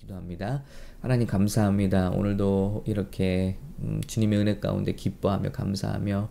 기도합니다. 0.00 0.62
하나님 1.00 1.26
감사합니다. 1.26 2.10
오늘도 2.10 2.84
이렇게 2.86 3.56
음, 3.80 4.00
주님의 4.06 4.38
은혜 4.38 4.58
가운데 4.60 4.92
기뻐하며 4.92 5.52
감사하며 5.52 6.28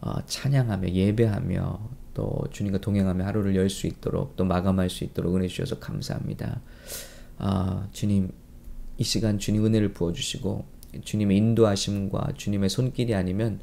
어, 0.00 0.14
찬양하며 0.26 0.90
예배하며 0.90 1.90
또 2.14 2.44
주님과 2.50 2.78
동행하며 2.78 3.24
하루를 3.24 3.56
열 3.56 3.68
수 3.68 3.86
있도록 3.86 4.36
또 4.36 4.44
마감할 4.44 4.90
수 4.90 5.04
있도록 5.04 5.34
은혜 5.36 5.48
주셔서 5.48 5.78
감사합니다. 5.78 6.60
아, 7.38 7.88
주님 7.92 8.30
이 8.98 9.04
시간 9.04 9.38
주님 9.38 9.64
은혜를 9.66 9.92
부어 9.92 10.12
주시고 10.12 10.64
주님의 11.04 11.36
인도하심과 11.36 12.32
주님의 12.36 12.68
손길이 12.70 13.14
아니면 13.14 13.60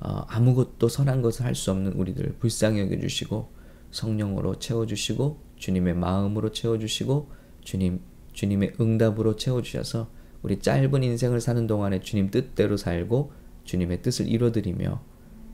어, 0.00 0.24
아무것도 0.28 0.88
선한 0.88 1.22
것을 1.22 1.44
할 1.44 1.54
수 1.54 1.70
없는 1.70 1.92
우리들 1.92 2.36
불쌍히 2.38 2.80
여겨 2.80 2.98
주시고 3.00 3.52
성령으로 3.92 4.58
채워 4.58 4.86
주시고 4.86 5.38
주님의 5.56 5.94
마음으로 5.94 6.50
채워 6.50 6.78
주시고 6.78 7.30
주님 7.62 8.00
주님의 8.34 8.74
응답으로 8.78 9.36
채워 9.36 9.62
주셔서 9.62 10.10
우리 10.42 10.58
짧은 10.58 11.02
인생을 11.02 11.40
사는 11.40 11.66
동안에 11.66 12.00
주님 12.00 12.30
뜻대로 12.30 12.76
살고 12.76 13.32
주님의 13.64 14.02
뜻을 14.02 14.28
이루어드리며 14.28 15.00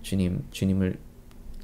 주님 0.03 0.45
주님을 0.51 0.99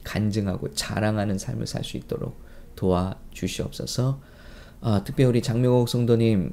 간증하고 0.05 0.73
자랑하는 0.73 1.37
삶을 1.37 1.67
살 1.67 1.83
수 1.83 1.97
있도록 1.97 2.41
도와 2.77 3.19
주시옵소서. 3.33 4.21
아, 4.81 5.03
특별히 5.03 5.43
장명옥 5.43 5.89
성도님 5.89 6.53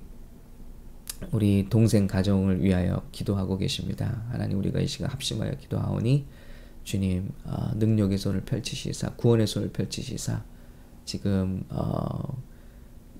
우리 1.32 1.68
동생 1.70 2.08
가정을 2.08 2.64
위하여 2.64 3.04
기도하고 3.12 3.58
계십니다. 3.58 4.26
하나님 4.30 4.58
우리가 4.58 4.80
이 4.80 4.88
시간 4.88 5.10
합심하여 5.12 5.58
기도하오니 5.58 6.26
주님 6.84 7.32
어, 7.44 7.72
능력의 7.76 8.18
손을 8.18 8.42
펼치시사 8.42 9.12
구원의 9.16 9.46
손을 9.48 9.72
펼치시사 9.72 10.44
지금 11.06 11.64
어, 11.70 12.42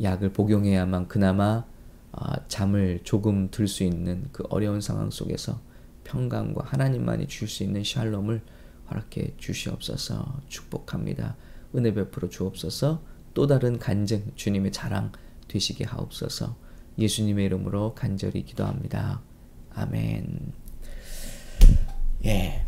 약을 0.02 0.34
복용해야만 0.34 1.08
그나마 1.08 1.66
어, 2.12 2.48
잠을 2.48 3.00
조금 3.04 3.50
들 3.50 3.68
수 3.68 3.84
있는 3.84 4.28
그 4.32 4.44
어려운 4.50 4.82
상황 4.82 5.10
속에서 5.10 5.60
평강과 6.04 6.66
하나님만이 6.66 7.28
줄 7.28 7.48
수 7.48 7.64
있는 7.64 7.84
샬롬을 7.84 8.42
허락해 8.90 9.34
주시옵소서 9.38 10.42
축복합니다. 10.48 11.36
은혜 11.76 11.94
베풀어 11.94 12.30
주옵소서 12.30 13.02
또 13.34 13.48
다른 13.48 13.80
간증 13.80 14.32
주님의 14.36 14.72
자랑 14.72 15.12
되시게 15.48 15.86
하옵소서 15.86 16.56
예수님의 17.00 17.46
이름으로 17.46 17.96
간절히 17.96 18.46
기도합니다. 18.46 19.22
아멘. 19.74 20.54
예, 22.26 22.64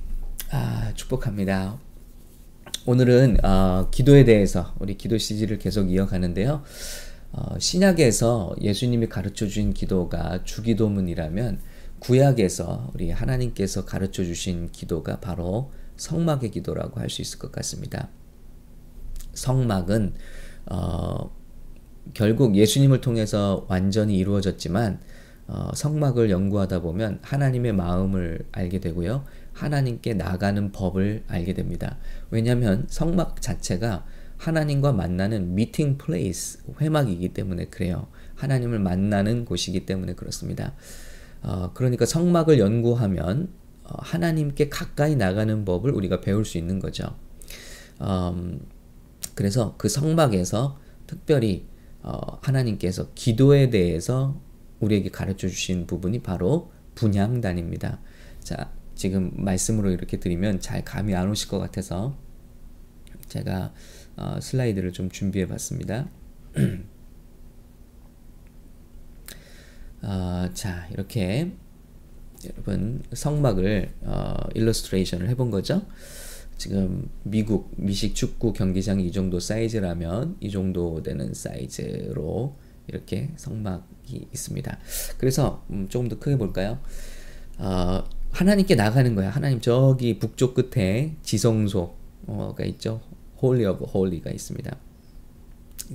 아, 0.52 0.92
축복합니다. 0.96 1.78
오늘은 2.88 3.44
어, 3.46 3.90
기도에 3.92 4.24
대해서 4.26 4.74
우리 4.80 4.98
기도 4.98 5.18
시리즈를 5.18 5.60
계속 5.60 5.92
이어가는데요. 5.92 6.64
어, 7.36 7.60
신약에서 7.60 8.56
예수님이 8.62 9.08
가르쳐 9.08 9.46
주신 9.46 9.74
기도가 9.74 10.44
주기도문이라면 10.46 11.60
구약에서 12.00 12.92
우리 12.94 13.12
하나님께서 13.12 13.84
가르쳐 13.84 14.24
주신 14.24 14.72
기도가 14.72 15.20
바로 15.20 15.72
성막의 15.98 16.52
기도라고 16.52 17.02
할 17.02 17.10
수 17.10 17.22
있을 17.22 17.40
것 17.40 17.52
같습니다. 17.52 18.08
성막은 19.34 20.14
어, 20.68 21.36
결국 22.14 22.56
예수님을 22.56 23.02
통해서 23.02 23.66
완전히 23.68 24.18
이루어졌지만 24.18 25.02
어, 25.48 25.72
성막을 25.76 26.30
연구하다 26.30 26.82
보면 26.82 27.20
하나님의 27.22 27.74
마음을 27.74 28.46
알게 28.54 28.80
되고요. 28.80 29.26
하나님께 29.52 30.14
나가는 30.14 30.72
법을 30.72 31.26
알게 31.28 31.54
됩니다. 31.54 31.98
왜냐하면 32.32 32.86
성막 32.88 33.42
자체가 33.42 34.06
하나님과 34.46 34.94
만나는 34.94 35.56
미팅 35.56 35.98
플레이스, 35.98 36.60
회막이기 36.80 37.30
때문에 37.30 37.66
그래요. 37.66 38.08
하나님을 38.36 38.78
만나는 38.78 39.44
곳이기 39.44 39.88
때문에 39.88 40.14
그렇습니다. 40.14 40.76
어, 41.42 41.72
그러니까 41.74 42.06
성막을 42.06 42.60
연구하면 42.60 43.50
어, 43.84 43.96
하나님께 43.98 44.70
가까이 44.70 45.16
나가는 45.16 45.66
법을 45.66 45.90
우리가 45.90 46.22
배울 46.22 46.46
수 46.46 46.60
있는 46.60 46.78
거죠. 46.78 47.16
음, 48.02 48.60
그래서 49.34 49.74
그 49.80 49.90
성막에서 49.90 50.80
특별히 51.08 51.66
어, 52.04 52.38
하나님께서 52.44 53.10
기도에 53.16 53.72
대해서 53.72 54.40
우리에게 54.80 55.10
가르쳐 55.10 55.48
주신 55.48 55.88
부분이 55.88 56.22
바로 56.22 56.72
분향단입니다. 56.94 58.00
자, 58.42 58.72
지금 58.94 59.32
말씀으로 59.34 59.90
이렇게 59.90 60.20
드리면 60.20 60.60
잘 60.60 60.86
감이 60.86 61.16
안 61.16 61.32
오실 61.32 61.50
것 61.50 61.58
같아서 61.58 62.16
제가 63.36 63.74
어, 64.16 64.40
슬라이드를 64.42 64.94
좀 64.94 65.10
준비해 65.10 65.46
봤습니다. 65.48 66.10
어, 70.02 70.50
자, 70.54 70.88
이렇게 70.92 71.52
여러분 72.46 73.04
성막을 73.12 73.92
어, 74.04 74.36
일러스트레이션을 74.54 75.28
해본 75.30 75.52
거죠. 75.52 75.86
지금 76.58 77.10
미국 77.24 77.74
미식 77.76 78.16
축구 78.16 78.54
경기장이 78.54 79.06
이 79.06 79.12
정도 79.12 79.42
사이즈라면 79.42 80.38
이 80.40 80.50
정도 80.50 81.04
되는 81.04 81.34
사이즈로 81.34 82.56
이렇게 82.88 83.32
성막이 83.36 84.30
있습니다. 84.32 84.80
그래서 85.18 85.66
음, 85.72 85.90
조금 85.90 86.08
더 86.08 86.18
크게 86.20 86.38
볼까요? 86.38 86.80
어, 87.58 88.02
하나님께 88.32 88.76
나가는 88.76 89.14
거야. 89.14 89.30
하나님 89.30 89.60
저기 89.60 90.20
북쪽 90.20 90.54
끝에 90.54 91.18
지성소가 91.24 92.64
있죠. 92.66 93.02
Holy 93.46 93.66
of 93.66 93.86
Holy가 93.86 94.32
있습니다. 94.32 94.76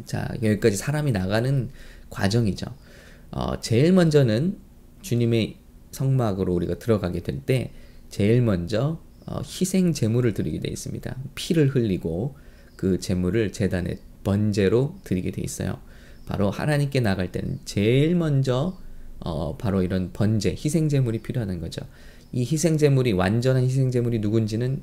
자 0.05 0.29
여기까지 0.43 0.77
사람이 0.77 1.13
나가는 1.13 1.69
과정이죠. 2.11 2.67
어, 3.33 3.61
제일 3.61 3.93
먼저는 3.93 4.59
주님의 5.03 5.57
성막으로 5.91 6.55
우리가 6.55 6.79
들어가게 6.79 7.21
될 7.21 7.41
때 7.45 7.73
제일 8.09 8.43
먼저 8.43 9.01
어, 9.27 9.41
희생 9.45 9.93
제물을 9.93 10.35
드리게 10.35 10.61
되어 10.61 10.73
있습니다. 10.73 11.17
피를 11.35 11.69
흘리고 11.69 12.37
그 12.77 12.99
제물을 12.99 13.53
제단에 13.53 13.99
번제로 14.25 14.97
드리게 15.05 15.31
되어 15.31 15.45
있어요. 15.45 15.79
바로 16.27 16.51
하나님께 16.51 17.01
나갈 17.01 17.33
때는 17.33 17.59
제일 17.65 18.15
먼저 18.15 18.79
어, 19.21 19.57
바로 19.57 19.83
이런 19.83 20.13
번제, 20.13 20.51
희생 20.53 20.89
제물이 20.89 21.19
필요하는 21.19 21.61
거죠. 21.61 21.83
이 22.33 22.43
희생 22.43 22.79
제물이 22.79 23.13
완전한 23.13 23.65
희생 23.65 23.91
제물이 23.91 24.21
누군지는 24.21 24.83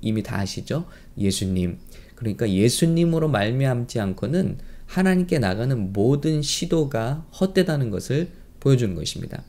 이미 0.00 0.22
다 0.22 0.38
아시죠? 0.38 0.86
예수님. 1.18 1.78
그러니까 2.14 2.48
예수님으로 2.48 3.28
말미암지 3.28 4.00
않고는 4.00 4.58
하나님께 4.86 5.38
나가는 5.38 5.92
모든 5.92 6.42
시도가 6.42 7.26
헛되다는 7.40 7.90
것을 7.90 8.30
보여주는 8.60 8.94
것입니다. 8.94 9.42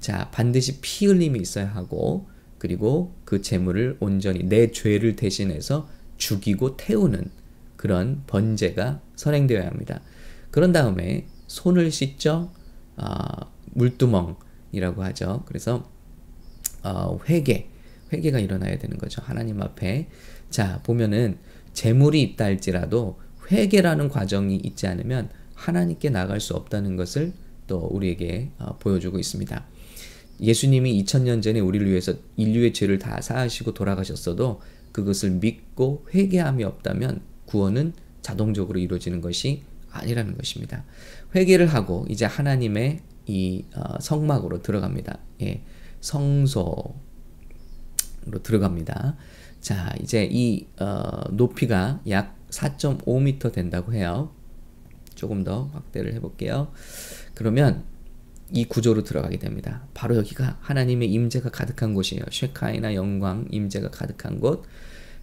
자, 0.00 0.30
반드시 0.30 0.80
피 0.80 1.06
흘림이 1.06 1.40
있어야 1.40 1.66
하고 1.66 2.28
그리고 2.58 3.14
그 3.24 3.42
재물을 3.42 3.96
온전히 4.00 4.44
내 4.44 4.70
죄를 4.70 5.16
대신해서 5.16 5.88
죽이고 6.16 6.76
태우는 6.76 7.30
그런 7.76 8.22
번제가 8.26 9.00
선행되어야 9.16 9.66
합니다. 9.66 10.00
그런 10.50 10.72
다음에 10.72 11.26
손을 11.46 11.90
씻죠. 11.90 12.50
아, 12.96 13.50
물두멍이라고 13.74 15.02
하죠. 15.04 15.42
그래서 15.46 15.90
어, 16.82 17.18
회개, 17.28 17.68
회개가 18.12 18.38
일어나야 18.38 18.78
되는 18.78 18.96
거죠. 18.96 19.22
하나님 19.22 19.60
앞에. 19.60 20.08
자, 20.50 20.80
보면은 20.84 21.38
재물이 21.76 22.22
있다 22.22 22.46
할지라도 22.46 23.20
회개라는 23.52 24.08
과정이 24.08 24.56
있지 24.56 24.86
않으면 24.88 25.28
하나님께 25.54 26.10
나갈 26.10 26.40
수 26.40 26.54
없다는 26.54 26.96
것을 26.96 27.32
또 27.66 27.78
우리에게 27.78 28.50
어, 28.58 28.76
보여주고 28.78 29.18
있습니다. 29.18 29.64
예수님이 30.40 31.02
2000년 31.04 31.42
전에 31.42 31.60
우리를 31.60 31.88
위해서 31.88 32.14
인류의 32.36 32.72
죄를 32.72 32.98
다 32.98 33.20
사하시고 33.20 33.74
돌아가셨어도 33.74 34.60
그것을 34.92 35.30
믿고 35.32 36.06
회개함이 36.14 36.64
없다면 36.64 37.20
구원은 37.44 37.92
자동적으로 38.22 38.78
이루어지는 38.78 39.20
것이 39.20 39.62
아니라는 39.90 40.36
것입니다. 40.36 40.84
회개를 41.34 41.66
하고 41.68 42.06
이제 42.08 42.24
하나님의 42.24 43.00
이 43.26 43.64
어, 43.74 44.00
성막으로 44.00 44.62
들어갑니다. 44.62 45.18
예, 45.42 45.62
성소로 46.00 46.94
들어갑니다. 48.42 49.16
자, 49.66 49.92
이제 50.00 50.28
이 50.30 50.64
어, 50.78 51.22
높이가 51.32 52.00
약 52.08 52.36
4.5m 52.50 53.52
된다고 53.52 53.92
해요. 53.94 54.30
조금 55.16 55.42
더 55.42 55.68
확대를 55.72 56.14
해볼게요. 56.14 56.70
그러면 57.34 57.82
이 58.52 58.64
구조로 58.64 59.02
들어가게 59.02 59.40
됩니다. 59.40 59.84
바로 59.92 60.14
여기가 60.14 60.58
하나님의 60.60 61.10
임재가 61.10 61.50
가득한 61.50 61.94
곳이에요. 61.94 62.22
쉐카이나 62.30 62.94
영광 62.94 63.48
임재가 63.50 63.90
가득한 63.90 64.38
곳 64.38 64.62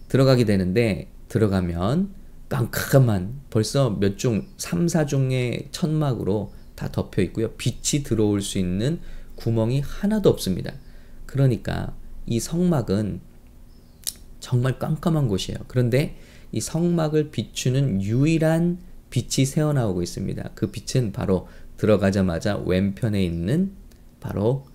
들어가게 0.08 0.44
되는데 0.44 1.08
들어가면 1.28 2.10
깜깜한 2.50 3.40
벌써 3.48 3.96
몇 3.98 4.18
중, 4.18 4.46
3, 4.58 4.84
4중의 4.84 5.68
천막으로 5.70 6.52
다 6.74 6.92
덮여 6.92 7.22
있고요. 7.22 7.52
빛이 7.52 8.02
들어올 8.02 8.42
수 8.42 8.58
있는 8.58 9.00
구멍이 9.36 9.80
하나도 9.80 10.28
없습니다. 10.28 10.74
그러니까 11.24 11.96
이 12.26 12.38
성막은 12.40 13.32
정말 14.44 14.78
깜깜한 14.78 15.28
곳이에요. 15.28 15.58
그런데 15.68 16.18
이 16.52 16.60
성막을 16.60 17.30
비추는 17.30 18.02
유일한 18.02 18.78
빛이 19.08 19.46
새어나오고 19.46 20.02
있습니다. 20.02 20.50
그 20.54 20.70
빛은 20.70 21.12
바로 21.12 21.48
들어가자마자 21.78 22.58
왼편에 22.58 23.24
있는 23.24 23.72
바로 24.20 24.66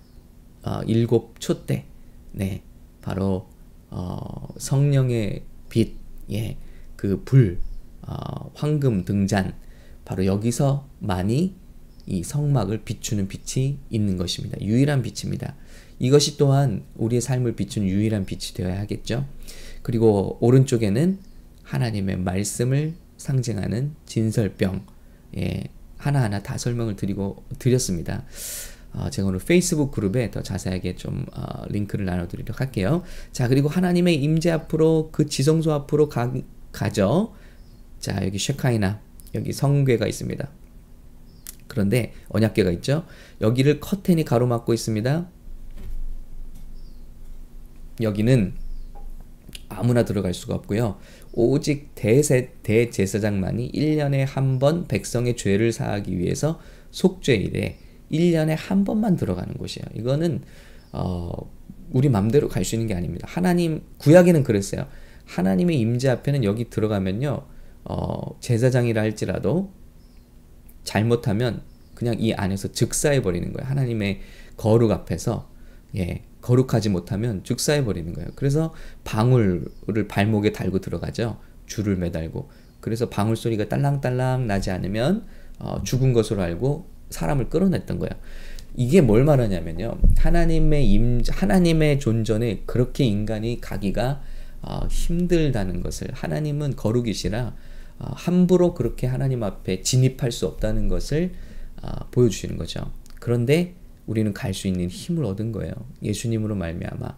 어, 0.64 0.80
일곱 0.88 1.38
촛대, 1.38 1.84
네, 2.32 2.62
바로 3.00 3.48
어, 3.90 4.48
성령의 4.58 5.44
빛, 5.68 5.94
예, 6.32 6.56
그 6.96 7.22
불, 7.24 7.60
어, 8.02 8.50
황금 8.54 9.04
등잔, 9.04 9.54
바로 10.04 10.26
여기서 10.26 10.88
많이 10.98 11.54
이 12.06 12.24
성막을 12.24 12.82
비추는 12.82 13.28
빛이 13.28 13.78
있는 13.88 14.16
것입니다. 14.16 14.60
유일한 14.60 15.02
빛입니다. 15.02 15.54
이것이 16.00 16.38
또한 16.38 16.82
우리의 16.96 17.20
삶을 17.20 17.54
비추는 17.54 17.86
유일한 17.86 18.24
빛이 18.24 18.54
되어야 18.54 18.80
하겠죠. 18.80 19.26
그리고 19.82 20.38
오른쪽에는 20.40 21.18
하나님의 21.62 22.18
말씀을 22.18 22.94
상징하는 23.16 23.94
진설병, 24.06 24.86
예, 25.36 25.64
하나하나 25.98 26.42
다 26.42 26.58
설명을 26.58 26.96
드리고 26.96 27.44
드렸습니다. 27.58 28.24
어, 28.92 29.08
제가 29.10 29.28
오늘 29.28 29.38
페이스북 29.38 29.92
그룹에 29.92 30.30
더 30.30 30.42
자세하게 30.42 30.96
좀 30.96 31.24
어, 31.32 31.64
링크를 31.68 32.04
나눠드리도록 32.06 32.60
할게요. 32.60 33.04
자 33.30 33.46
그리고 33.46 33.68
하나님의 33.68 34.16
임재 34.16 34.50
앞으로 34.50 35.10
그 35.12 35.26
지성소 35.26 35.72
앞으로 35.72 36.08
가, 36.08 36.32
가죠. 36.72 37.34
자 38.00 38.24
여기 38.24 38.38
쉐카이나 38.38 39.00
여기 39.34 39.52
성궤가 39.52 40.06
있습니다. 40.06 40.48
그런데 41.68 42.14
언약궤가 42.30 42.72
있죠. 42.72 43.06
여기를 43.40 43.78
커튼이 43.78 44.24
가로막고 44.24 44.74
있습니다. 44.74 45.28
여기는 48.00 48.54
아무나 49.70 50.04
들어갈 50.04 50.34
수가 50.34 50.54
없고요. 50.56 50.98
오직 51.32 51.94
대세, 51.94 52.50
대제사장만이 52.62 53.72
1년에 53.72 54.26
한 54.28 54.58
번 54.58 54.86
백성의 54.86 55.36
죄를 55.36 55.72
사하기 55.72 56.18
위해서 56.18 56.60
속죄일에 56.90 57.78
1년에 58.12 58.56
한 58.58 58.84
번만 58.84 59.16
들어가는 59.16 59.54
곳이에요. 59.54 59.86
이거는 59.94 60.42
어, 60.92 61.30
우리 61.92 62.08
맘대로 62.08 62.48
갈 62.48 62.64
수 62.64 62.74
있는 62.74 62.88
게 62.88 62.94
아닙니다. 62.94 63.26
하나님 63.30 63.82
구약에는 63.98 64.42
그랬어요. 64.42 64.86
하나님의 65.26 65.78
임재 65.78 66.08
앞에는 66.08 66.42
여기 66.44 66.68
들어가면요. 66.68 67.42
어, 67.84 68.38
제사장이라 68.40 69.00
할지라도 69.00 69.72
잘못하면 70.84 71.62
그냥 71.94 72.16
이 72.18 72.32
안에서 72.32 72.72
즉사해 72.72 73.22
버리는 73.22 73.52
거예요. 73.52 73.68
하나님의 73.68 74.20
거룩 74.56 74.90
앞에서 74.90 75.48
예, 75.96 76.22
거룩하지 76.40 76.88
못하면 76.88 77.42
즉사해 77.44 77.84
버리는 77.84 78.12
거예요. 78.12 78.30
그래서 78.34 78.74
방울을 79.04 79.64
발목에 80.08 80.52
달고 80.52 80.80
들어가죠. 80.80 81.38
줄을 81.66 81.96
매달고. 81.96 82.50
그래서 82.80 83.08
방울 83.08 83.36
소리가 83.36 83.68
딸랑딸랑 83.68 84.46
나지 84.46 84.70
않으면 84.70 85.24
어, 85.58 85.82
죽은 85.84 86.12
것으로 86.12 86.42
알고 86.42 86.86
사람을 87.10 87.48
끌어냈던 87.48 87.98
거예요. 87.98 88.12
이게 88.74 89.00
뭘 89.00 89.24
말하냐면요. 89.24 89.98
하나님의 90.16 90.90
임 90.90 91.22
하나님의 91.28 92.00
존전에 92.00 92.62
그렇게 92.66 93.04
인간이 93.04 93.60
가기가 93.60 94.22
어, 94.62 94.86
힘들다는 94.90 95.82
것을 95.82 96.08
하나님은 96.12 96.76
거룩이시라 96.76 97.54
어, 97.98 98.10
함부로 98.14 98.74
그렇게 98.74 99.06
하나님 99.06 99.42
앞에 99.42 99.82
진입할 99.82 100.32
수 100.32 100.46
없다는 100.46 100.88
것을 100.88 101.32
어, 101.82 102.06
보여주시는 102.10 102.56
거죠. 102.56 102.90
그런데 103.18 103.74
우리는 104.10 104.34
갈 104.34 104.52
수 104.52 104.66
있는 104.66 104.88
힘을 104.88 105.24
얻은 105.24 105.52
거예요. 105.52 105.72
예수님으로 106.02 106.56
말미암아 106.56 107.16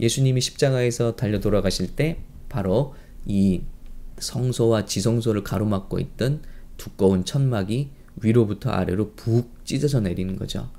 예수님이 0.00 0.40
십자가에서 0.40 1.14
달려 1.14 1.38
돌아가실 1.38 1.94
때 1.94 2.16
바로 2.48 2.94
이 3.26 3.60
성소와 4.18 4.86
지성소를 4.86 5.44
가로막고 5.44 5.98
있던 5.98 6.40
두꺼운 6.78 7.26
천막이 7.26 7.90
위로부터 8.22 8.70
아래로 8.70 9.12
푹 9.12 9.66
찢어져 9.66 10.00
내리는 10.00 10.36
거죠. 10.36 10.70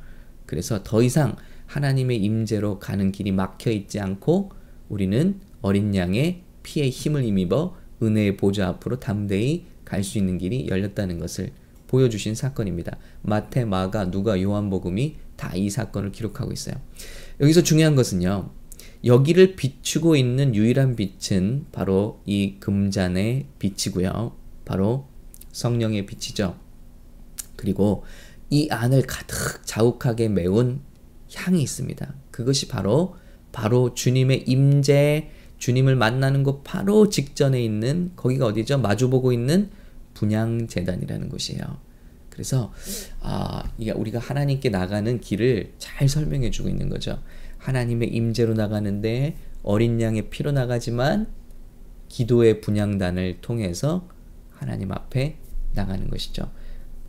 그래서 0.47 0.81
더 0.83 1.03
이상 1.03 1.35
하나님의 1.67 2.17
임재로 2.17 2.79
가는 2.79 3.11
길이 3.11 3.31
막혀 3.31 3.69
있지 3.69 3.99
않고 3.99 4.51
우리는 4.89 5.39
어린 5.61 5.95
양의 5.95 6.41
피에 6.63 6.89
힘을 6.89 7.23
힘입어 7.23 7.77
은혜의 8.01 8.37
보좌 8.37 8.67
앞으로 8.67 8.99
담대히 8.99 9.65
갈 9.85 10.03
수 10.03 10.17
있는 10.17 10.39
길이 10.39 10.67
열렸다는 10.67 11.19
것을 11.19 11.51
보여주신 11.91 12.35
사건입니다. 12.35 12.97
마태, 13.21 13.65
마가, 13.65 14.09
누가, 14.09 14.41
요한복음이 14.41 15.17
다 15.35 15.51
이 15.55 15.69
사건을 15.69 16.11
기록하고 16.11 16.51
있어요. 16.53 16.75
여기서 17.41 17.63
중요한 17.63 17.95
것은요. 17.95 18.51
여기를 19.03 19.55
비추고 19.55 20.15
있는 20.15 20.55
유일한 20.55 20.95
빛은 20.95 21.65
바로 21.71 22.21
이 22.25 22.57
금잔의 22.59 23.47
빛이고요. 23.59 24.35
바로 24.63 25.07
성령의 25.51 26.05
빛이죠. 26.05 26.55
그리고 27.55 28.03
이 28.49 28.69
안을 28.69 29.01
가득 29.01 29.65
자욱하게 29.65 30.29
메운 30.29 30.81
향이 31.33 31.61
있습니다. 31.61 32.13
그것이 32.29 32.67
바로 32.67 33.15
바로 33.51 33.93
주님의 33.93 34.43
임재, 34.47 35.29
주님을 35.57 35.95
만나는 35.95 36.43
곳 36.43 36.63
바로 36.63 37.09
직전에 37.09 37.61
있는 37.61 38.11
거기가 38.15 38.45
어디죠? 38.45 38.77
마주보고 38.79 39.33
있는 39.33 39.71
분양 40.13 40.67
재단이라는 40.67 41.29
곳이에요. 41.29 41.79
그래서 42.29 42.73
아, 43.19 43.63
우리가 43.77 44.19
하나님께 44.19 44.69
나가는 44.69 45.19
길을 45.19 45.73
잘 45.77 46.07
설명해 46.07 46.49
주고 46.49 46.69
있는 46.69 46.89
거죠. 46.89 47.21
하나님의 47.57 48.09
임재로 48.09 48.53
나가는데 48.53 49.35
어린 49.63 50.01
양의 50.01 50.29
피로 50.29 50.51
나가지만 50.51 51.27
기도의 52.07 52.61
분양단을 52.61 53.41
통해서 53.41 54.07
하나님 54.51 54.91
앞에 54.91 55.37
나가는 55.73 56.09
것이죠. 56.09 56.51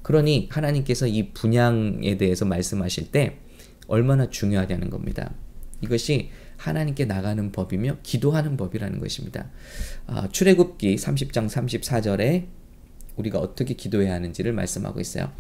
그러니 0.03 0.49
하나님께서 0.51 1.07
이 1.07 1.33
분양에 1.33 2.17
대해서 2.17 2.45
말씀하실 2.45 3.11
때 3.11 3.39
얼마나 3.87 4.29
중요하다는 4.29 4.91
겁니다. 4.91 5.35
이것이 5.81 6.31
하나님께 6.57 7.07
나가는 7.07 7.51
법이며 7.51 7.99
기도하는 8.03 8.57
법이라는 8.57 9.01
것입니다. 9.01 9.51
아, 10.07 10.29
출애굽기 10.31 10.97
30장 10.97 11.49
34절에 11.49 12.47
우리가 13.17 13.39
어떻게 13.39 13.75
기도해야 13.75 14.15
하는지를 14.15 14.53
말씀하고 14.53 15.01
있어요. 15.01 15.31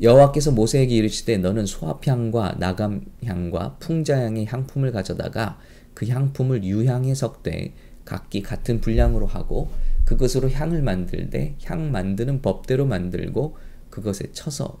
여호와께서 0.00 0.50
모세에게 0.52 0.94
이르시되 0.94 1.38
너는 1.38 1.66
소합향과 1.66 2.56
나감향과 2.58 3.76
풍자향의 3.78 4.46
향품을 4.46 4.92
가져다가 4.92 5.58
그 5.94 6.06
향품을 6.06 6.64
유향에 6.64 7.14
섞되 7.14 7.74
각기 8.04 8.42
같은 8.42 8.80
분량으로 8.80 9.26
하고 9.26 9.70
그것으로 10.04 10.50
향을 10.50 10.82
만들되 10.82 11.56
향 11.64 11.90
만드는 11.90 12.42
법대로 12.42 12.86
만들고 12.86 13.56
그것에 13.90 14.30
쳐서 14.32 14.80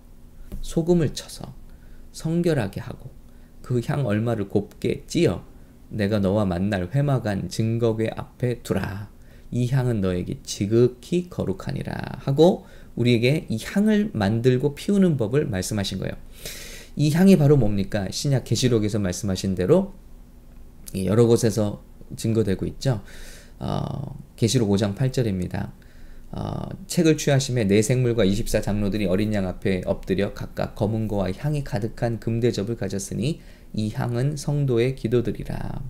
소금을 0.60 1.14
쳐서 1.14 1.54
성결하게 2.12 2.80
하고 2.80 3.10
그 3.62 3.80
향 3.88 4.06
얼마를 4.06 4.48
곱게 4.48 5.04
찌어 5.06 5.44
내가 5.88 6.18
너와 6.20 6.44
만날 6.44 6.88
회막안 6.94 7.48
증거궤 7.48 8.10
앞에 8.16 8.62
두라. 8.62 9.10
이 9.50 9.68
향은 9.68 10.00
너에게 10.00 10.38
지극히 10.42 11.28
거룩하니라 11.30 11.94
하고 12.18 12.66
우리에게 12.96 13.46
이 13.48 13.58
향을 13.62 14.10
만들고 14.12 14.74
피우는 14.74 15.16
법을 15.16 15.46
말씀하신 15.46 15.98
거예요. 15.98 16.14
이 16.96 17.10
향이 17.10 17.36
바로 17.36 17.56
뭡니까? 17.56 18.08
신약 18.10 18.44
계시록에서 18.44 18.98
말씀하신 18.98 19.54
대로 19.54 19.92
여러 21.04 21.26
곳에서 21.26 21.82
증거되고 22.16 22.64
있죠. 22.66 23.02
어, 23.58 24.18
계시록 24.36 24.70
5장 24.70 24.96
8절입니다. 24.96 25.72
어, 26.32 26.68
책을 26.86 27.16
취하심에 27.16 27.64
네 27.64 27.82
생물과 27.82 28.24
24 28.24 28.60
장로들이 28.60 29.06
어린 29.06 29.32
양 29.34 29.46
앞에 29.46 29.82
엎드려 29.84 30.34
각각 30.34 30.74
검은 30.74 31.08
거와 31.08 31.32
향이 31.32 31.64
가득한 31.64 32.18
금대접을 32.20 32.76
가졌으니 32.76 33.40
이 33.72 33.90
향은 33.92 34.36
성도의 34.36 34.96
기도들이라. 34.96 35.82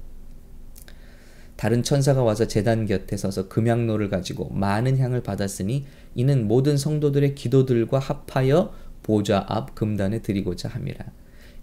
다른 1.56 1.82
천사가 1.82 2.22
와서 2.22 2.46
제단 2.46 2.86
곁에 2.86 3.16
서서 3.16 3.48
금향로를 3.48 4.10
가지고 4.10 4.50
많은 4.50 4.98
향을 4.98 5.22
받았으니 5.22 5.86
이는 6.14 6.46
모든 6.46 6.76
성도들의 6.76 7.34
기도들과 7.34 7.98
합하여 7.98 8.74
보좌 9.02 9.44
앞 9.48 9.74
금단에 9.74 10.20
드리고자 10.20 10.68
함이라. 10.68 11.04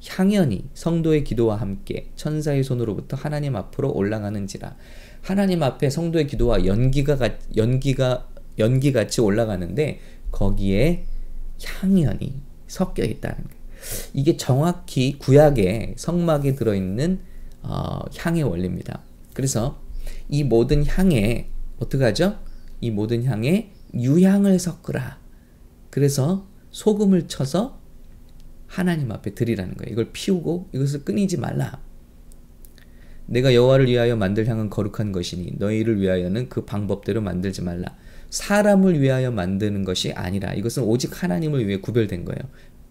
향연이 0.06 0.66
성도의 0.74 1.24
기도와 1.24 1.56
함께 1.56 2.10
천사의 2.16 2.64
손으로부터 2.64 3.16
하나님 3.16 3.56
앞으로 3.56 3.92
올라가는지라. 3.92 4.76
하나님 5.22 5.64
앞에 5.64 5.90
성도의 5.90 6.28
기도와 6.28 6.66
연기가 6.66 7.18
연기가 7.56 8.28
연기 8.60 8.92
같이 8.92 9.22
올라가는데 9.22 10.00
거기에 10.32 11.06
향연이 11.64 12.42
섞여 12.68 13.04
있다는 13.04 13.38
거예요. 13.38 13.64
이게 14.14 14.38
정확히 14.38 15.18
구약의 15.20 15.96
성막에 15.98 16.56
들어있는 16.56 17.20
어, 17.62 18.00
향의 18.18 18.44
원리입니다. 18.44 19.02
그래서 19.34 19.82
이 20.30 20.44
모든 20.44 20.86
향에 20.86 21.50
어떻게 21.80 22.04
하죠? 22.04 22.40
이 22.82 22.92
모든 22.92 23.24
향에 23.24 23.72
유향을 23.94 24.60
섞으라. 24.60 25.20
그래서 25.90 26.48
소금을 26.72 27.28
쳐서 27.28 27.80
하나님 28.68 29.12
앞에 29.12 29.36
드리라는 29.36 29.76
거예요. 29.76 29.94
이걸 29.94 30.10
피우고 30.12 30.70
이것을 30.74 31.04
끊이지 31.04 31.38
말라. 31.38 31.80
내가 33.26 33.54
여호와를 33.54 33.88
위하여 33.88 34.16
만들 34.16 34.48
향은 34.48 34.70
거룩한 34.70 35.12
것이니 35.12 35.54
너희를 35.58 36.02
위하여는 36.02 36.50
그 36.50 36.66
방법대로 36.66 37.22
만들지 37.22 37.62
말라. 37.62 37.96
사람을 38.30 39.00
위하여 39.00 39.32
만드는 39.32 39.84
것이 39.84 40.12
아니라 40.12 40.54
이것은 40.54 40.84
오직 40.84 41.22
하나님을 41.22 41.68
위해 41.68 41.78
구별된 41.78 42.26
거예요. 42.26 42.42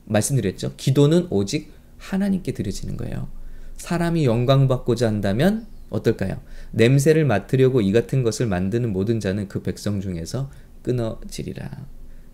말씀드렸죠. 0.04 0.74
기도는 0.76 1.26
오직 1.30 1.72
하나님께 1.98 2.52
드려지는 2.52 2.96
거예요. 2.96 3.28
사람이 3.76 4.24
영광 4.24 4.68
받고자 4.68 5.08
한다면 5.08 5.66
어떨까요? 5.92 6.40
냄새를 6.72 7.24
맡으려고 7.24 7.80
이 7.80 7.92
같은 7.92 8.22
것을 8.22 8.46
만드는 8.46 8.92
모든 8.92 9.20
자는 9.20 9.48
그 9.48 9.62
백성 9.62 10.00
중에서 10.00 10.50
끊어지리라. 10.82 11.86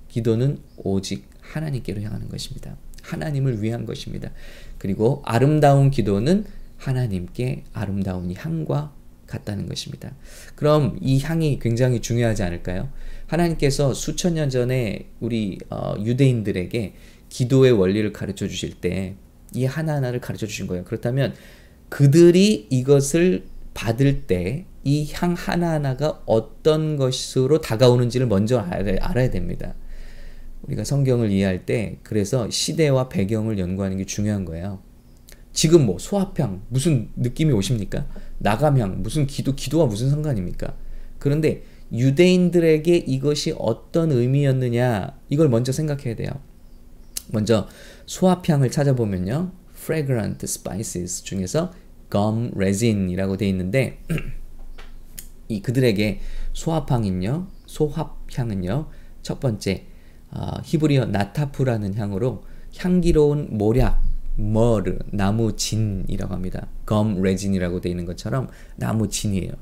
기도는 0.09 0.59
오직 0.77 1.29
하나님께로 1.41 2.01
향하는 2.01 2.29
것입니다. 2.29 2.77
하나님을 3.03 3.63
위한 3.63 3.85
것입니다. 3.85 4.31
그리고 4.79 5.23
아름다운 5.25 5.91
기도는 5.91 6.45
하나님께 6.77 7.65
아름다운 7.73 8.33
향과 8.35 8.95
같다는 9.27 9.67
것입니다. 9.67 10.15
그럼 10.55 10.97
이 11.03 11.21
향이 11.21 11.59
굉장히 11.59 12.01
중요하지 12.01 12.43
않을까요? 12.45 12.91
하나님께서 13.27 13.93
수천 13.93 14.35
년 14.35 14.49
전에 14.49 15.11
우리 15.21 15.59
어, 15.69 15.95
유대인들에게 16.03 16.95
기도의 17.29 17.73
원리를 17.73 18.13
가르쳐 18.13 18.49
주실 18.49 18.81
때 18.81 19.17
이 19.55 19.65
하나하나를 19.65 20.21
가르쳐 20.21 20.47
주신 20.47 20.67
거예요. 20.67 20.85
그렇다면 20.85 21.35
그들이 21.89 22.67
이것을 22.71 23.45
받을 23.75 24.27
때 24.27 24.69
이 24.89 25.13
향 25.13 25.35
하나하나가 25.35 26.23
어떤 26.25 26.97
것으로 26.97 27.61
다가오는지를 27.61 28.27
먼저 28.27 28.59
알아야 28.59 29.31
됩니다. 29.31 29.75
우리가 30.63 30.85
성경을 30.85 31.31
이해할 31.31 31.67
때 31.67 31.99
그래서 32.03 32.49
시대와 32.49 33.09
배경을 33.11 33.59
연구하는 33.59 33.99
게 33.99 34.07
중요한 34.07 34.45
거예요. 34.47 34.81
지금 35.53 35.85
뭐 35.85 35.99
소합향 35.99 36.63
무슨 36.69 37.11
느낌이 37.17 37.53
오십니까? 37.53 38.07
나감향 38.39 39.03
무슨 39.03 39.27
기도 39.27 39.55
기도와 39.55 39.87
무슨 39.87 40.09
상관입니까? 40.09 40.75
그런데 41.19 41.65
유대인들에게 41.93 42.97
이것이 42.97 43.55
어떤 43.59 44.13
의미였느냐 44.13 45.19
이걸 45.29 45.49
먼저 45.49 45.73
생각해야 45.73 46.17
돼요. 46.17 46.31
먼저 47.31 47.69
소합향을 48.07 48.71
찾아보면요. 48.71 49.53
Fragrant 49.89 50.45
spices 50.45 51.25
중에서 51.25 51.73
gum 52.13 52.51
resin이라고 52.55 53.39
되어 53.39 53.49
있는데 53.49 53.99
이 55.49 55.63
그들에게 55.63 56.21
소합향은요. 56.53 57.49
소합향은요. 57.65 58.89
첫 59.23 59.41
번째 59.41 59.87
어, 60.31 60.61
히브리어 60.63 61.07
나타프라는 61.07 61.95
향으로 61.95 62.45
향기로운 62.77 63.49
모략, 63.51 64.03
머르, 64.37 64.99
나무 65.11 65.57
진이라고 65.57 66.35
합니다. 66.35 66.69
검 66.85 67.23
레진이라고 67.23 67.81
되어 67.81 67.91
있는 67.91 68.05
것처럼 68.05 68.49
나무 68.77 69.09
진이에요. 69.09 69.53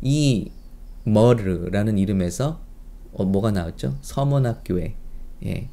이 0.00 0.50
머르라는 1.04 1.98
이름에서 1.98 2.60
어, 3.12 3.24
뭐가 3.24 3.52
나왔죠? 3.52 3.96
서문학교에 4.02 4.96
예, 5.46 5.68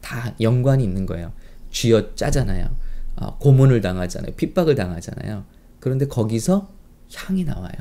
다 0.00 0.34
연관이 0.40 0.82
있는 0.82 1.06
거예요. 1.06 1.32
쥐어 1.70 2.16
짜잖아요. 2.16 2.83
어, 3.16 3.38
고문을 3.38 3.80
당하잖아요. 3.80 4.34
핍박을 4.34 4.74
당하잖아요. 4.74 5.44
그런데 5.80 6.06
거기서 6.06 6.68
향이 7.14 7.44
나와요. 7.44 7.72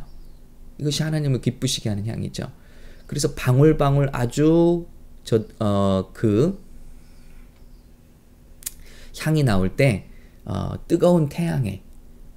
이것이 0.78 1.04
하나님을 1.04 1.42
기쁘시게 1.42 1.90
하는 1.90 2.06
향이죠. 2.06 2.52
그래서 3.08 3.34
방울방울 3.34 4.10
아주 4.12 4.88
저 5.24 5.46
어 5.60 6.10
그 6.14 6.62
향이 9.20 9.44
나올 9.44 9.76
때 9.76 10.10
어, 10.46 10.74
뜨거운 10.88 11.30
태양에 11.30 11.84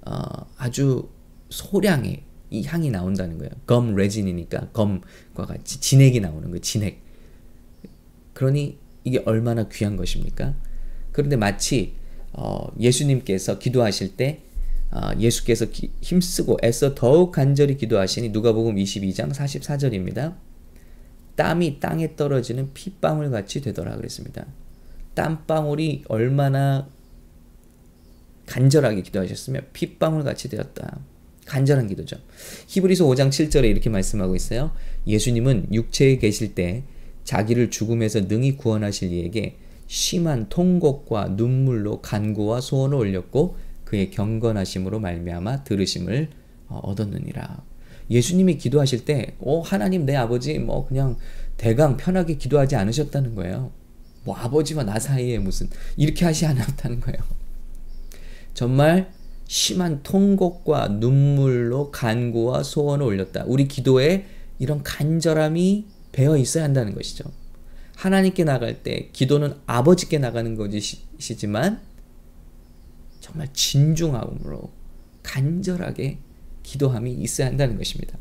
어, 0.07 0.23
아주 0.57 1.09
소량의 1.49 2.23
이 2.51 2.65
향이 2.65 2.91
나온다는 2.91 3.39
거예요. 3.39 3.51
검 3.67 3.95
레진이니까 3.97 4.69
검과 4.73 5.47
같이 5.47 5.81
진액이 5.81 6.21
나오는 6.21 6.43
거예요. 6.43 6.61
진액. 6.61 7.03
그러니 8.35 8.79
이게 9.05 9.23
얼마나 9.25 9.69
귀한 9.69 9.97
것입니까? 9.97 10.55
그런데 11.13 11.37
마치 11.37 11.97
어, 12.33 12.69
예수님께서 12.79 13.59
기도하실 13.59 14.17
때 14.17 14.41
어, 14.91 15.11
예수께서 15.19 15.67
기, 15.67 15.91
힘쓰고 16.01 16.59
애써 16.63 16.95
더욱 16.95 17.33
간절히 17.33 17.77
기도하시니 17.77 18.31
누가복음 18.31 18.77
22장 18.77 19.33
44절입니다. 19.33 20.35
땀이 21.35 21.81
땅에 21.81 22.17
떨어지는 22.17 22.73
핏방울 22.73 23.31
같이 23.31 23.61
되더라 23.61 23.97
그랬습니다. 23.97 24.47
땀방울이 25.15 26.05
얼마나 26.09 26.89
간절하게 28.47 29.03
기도하셨으면 29.03 29.67
핏방울 29.73 30.25
같이 30.25 30.49
되었다. 30.49 31.01
간절한 31.47 31.89
기도죠. 31.89 32.17
히브리서 32.67 33.05
5장 33.07 33.29
7절에 33.29 33.65
이렇게 33.65 33.89
말씀하고 33.91 34.35
있어요. 34.35 34.73
예수님은 35.07 35.69
육체에 35.73 36.19
계실 36.19 36.55
때 36.55 36.85
자기를 37.25 37.71
죽음에서 37.71 38.23
능히 38.23 38.57
구원하실 38.57 39.13
이에게 39.13 39.57
심한 39.87 40.49
통곡과 40.49 41.29
눈물로 41.37 42.01
간구와 42.01 42.61
소원을 42.61 42.97
올렸고 42.97 43.57
그의 43.85 44.11
경건하심으로 44.11 45.01
말미암아 45.01 45.65
들으심을 45.65 46.29
어, 46.69 46.81
얻었느니라. 46.83 47.63
예수님이 48.11 48.59
기도하실 48.59 49.05
때, 49.05 49.35
어, 49.41 49.61
하나님 49.61 50.05
내 50.07 50.15
아버지 50.17 50.59
뭐 50.59 50.87
그냥 50.87 51.17
대강 51.57 51.97
편하게 51.97 52.37
기도하지 52.37 52.77
않으셨다는 52.77 53.35
거예요. 53.35 53.71
뭐 54.25 54.37
아버지와 54.37 54.83
나 54.85 54.99
사이에 54.99 55.39
무슨 55.39 55.69
이렇게 55.97 56.25
하시 56.25 56.47
않았다는 56.47 57.01
거예요. 57.01 57.19
정말 58.55 59.13
심한 59.47 60.03
통곡과 60.03 60.89
눈물로 60.89 61.93
간구와 61.93 62.65
소원을 62.65 63.07
올렸다. 63.07 63.45
우리 63.47 63.69
기도에 63.69 64.27
이런 64.59 64.83
간절함이 64.83 65.87
배어 66.11 66.37
있어야 66.37 66.65
한다는 66.65 66.95
것이죠. 66.95 67.31
하나님께 67.97 68.45
나갈 68.45 68.83
때 68.83 69.09
기도는 69.13 69.55
아버지께 69.67 70.19
나가는 70.19 70.55
것이지만 70.55 71.81
정말 73.21 73.49
진중함으로 73.53 74.71
간절하게 75.23 76.19
기도함이 76.63 77.13
있어야 77.15 77.49
한다는 77.49 77.77
것입니다. 77.79 78.19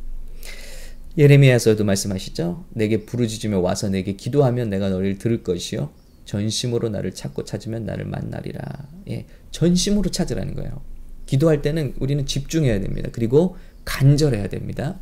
예레미야서도 1.18 1.84
말씀하시죠. 1.84 2.66
내게 2.72 3.06
부르짖으며 3.06 3.60
와서 3.60 3.90
내게 3.90 4.14
기도하면 4.14 4.70
내가 4.70 4.90
너를 4.90 5.18
들을 5.18 5.44
것이요 5.44 5.92
전심으로 6.26 6.90
나를 6.90 7.14
찾고 7.14 7.44
찾으면 7.44 7.86
나를 7.86 8.06
만나리라. 8.06 8.88
예, 9.10 9.26
전심으로 9.52 10.10
찾으라는 10.10 10.56
거예요. 10.56 10.82
기도할 11.26 11.62
때는 11.62 11.96
우리는 12.00 12.26
집중해야 12.26 12.80
됩니다. 12.80 13.10
그리고 13.12 13.58
간절해야 13.84 14.48
됩니다. 14.48 15.00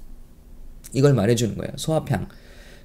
이걸 0.94 1.13
말해주는 1.13 1.56
거예요. 1.58 1.72
소합향. 1.77 2.27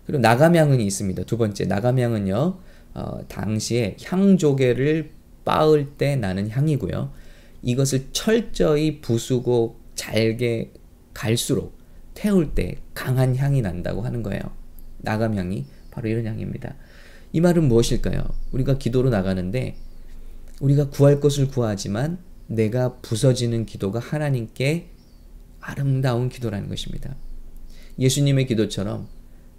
그리고 0.09 0.23
나감향은 0.23 0.81
있습니다. 0.81 1.25
두 1.25 1.37
번째 1.37 1.67
나감향은요. 1.67 2.59
어, 2.95 3.19
당시에 3.29 3.99
향조개를 4.03 5.11
빻을 5.45 5.99
때 5.99 6.17
나는 6.17 6.49
향이고요. 6.49 7.13
이것을 7.61 8.07
철저히 8.13 9.03
부수고 9.03 9.79
잘게 9.97 10.73
갈수록 11.13 11.77
태울 12.15 12.55
때 12.55 12.77
강한 12.95 13.37
향이 13.37 13.61
난다고 13.61 14.01
하는 14.01 14.23
거예요. 14.23 14.41
나감향이 14.97 15.67
바로 15.91 16.09
이런 16.09 16.25
향입니다. 16.25 16.75
이 17.35 17.43
말은 17.43 17.65
무엇일까요? 17.65 18.25
우리가 18.53 18.79
기도로 18.79 19.11
나가는데 19.11 19.77
우리가 20.63 20.89
구할 20.89 21.21
것을 21.21 21.49
구하지만 21.49 22.17
내가 22.47 22.97
부서지는 23.03 23.67
기도가 23.67 23.99
하나님께 23.99 24.89
아름다운 25.61 26.31
기도라는 26.31 26.71
것입니다. 26.71 27.15
예수님의 27.99 28.47
기도처럼 28.47 29.18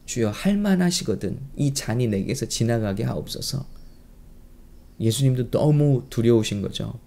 주여 0.09 0.31
할 0.31 0.57
만하시거든 0.57 1.39
이 1.55 1.75
잔이 1.75 2.07
내게서 2.07 2.47
지나가게 2.47 3.03
하옵소서. 3.03 3.63
예수님도 4.99 5.51
너무 5.51 6.07
두려우신 6.09 6.63
거죠. 6.63 6.99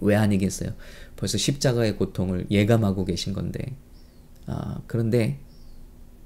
왜 0.00 0.14
아니겠어요? 0.14 0.70
벌써 1.16 1.38
십자가의 1.38 1.96
고통을 1.96 2.46
예감하고 2.52 3.04
계신 3.04 3.32
건데. 3.32 3.74
아, 4.46 4.80
그런데 4.86 5.40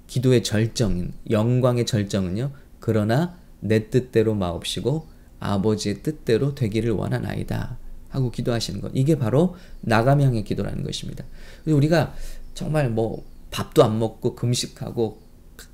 기도의 0.09 0.42
절정인 0.42 1.14
영광의 1.30 1.87
절정은요. 1.87 2.52
그러나 2.78 3.38
내 3.61 3.88
뜻대로 3.88 4.35
마옵시고 4.35 5.09
아버지의 5.40 6.02
뜻대로 6.02 6.54
되기를 6.54 6.90
원하나이다. 6.90 7.78
하고 8.11 8.30
기도하시는 8.30 8.83
것. 8.83 8.92
이게 8.95 9.18
바로 9.18 9.56
나감향의 9.80 10.45
기도라는 10.45 10.85
것입니다. 10.85 11.25
우리가 11.64 12.14
정말 12.52 12.90
뭐 12.90 13.25
밥도 13.56 13.82
안 13.82 13.98
먹고 13.98 14.34
금식하고 14.34 15.22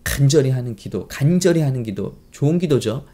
간절히 0.05 0.51
하는 0.51 0.77
기도, 0.77 1.09
간절히 1.09 1.63
하는 1.63 1.83
기도, 1.83 2.17
좋은 2.31 2.59
기도죠. 2.59 3.07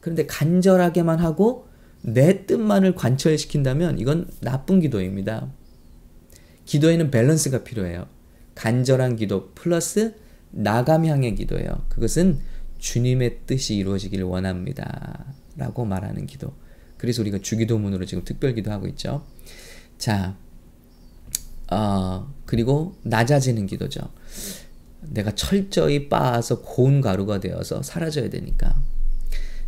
그런데 0.00 0.26
간절하게만 0.26 1.20
하고 1.20 1.68
내 2.02 2.44
뜻만을 2.44 2.96
관철시킨다면 2.96 4.00
이건 4.00 4.28
나쁜 4.40 4.80
기도입니다. 4.80 5.52
기도에는 6.64 7.12
밸런스가 7.12 7.62
필요해요. 7.62 8.08
간절한 8.56 9.14
기도 9.14 9.52
플러스 9.54 10.16
나감향의 10.50 11.36
기도예요. 11.36 11.86
그것은 11.88 12.40
주님의 12.78 13.42
뜻이 13.46 13.76
이루어지기를 13.76 14.24
원합니다. 14.24 15.24
라고 15.56 15.84
말하는 15.84 16.26
기도. 16.26 16.52
그래서 16.96 17.22
우리가 17.22 17.38
주기도문으로 17.38 18.04
지금 18.06 18.24
특별 18.24 18.54
기도하고 18.54 18.88
있죠. 18.88 19.24
자, 19.98 20.36
어, 21.70 22.34
그리고 22.46 22.94
낮아지는 23.02 23.66
기도죠. 23.66 24.00
내가 25.00 25.34
철저히 25.34 26.08
빻아서 26.08 26.62
고운 26.62 27.00
가루가 27.00 27.40
되어서 27.40 27.82
사라져야 27.82 28.30
되니까. 28.30 28.74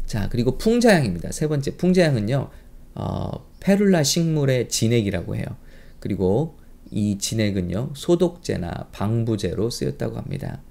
자, 0.06 0.28
그리고 0.30 0.56
풍자향입니다. 0.58 1.32
세 1.32 1.46
번째, 1.48 1.76
풍자향은요, 1.76 2.50
어, 2.94 3.30
페룰라 3.60 4.02
식물의 4.02 4.68
진액이라고 4.68 5.36
해요. 5.36 5.44
그리고 6.00 6.56
이 6.90 7.18
진액은요, 7.18 7.90
소독제나 7.94 8.88
방부제로 8.92 9.68
쓰였다고 9.70 10.16
합니다. 10.16 10.62